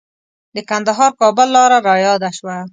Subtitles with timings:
[0.55, 2.57] د کندهار-کابل لاره رایاده شوه.